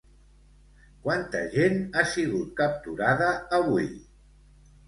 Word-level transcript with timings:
Quanta 1.03 1.43
gent 1.57 1.77
ha 2.01 2.05
sigut 2.13 2.49
capturada 2.63 3.29
avui? 3.59 3.87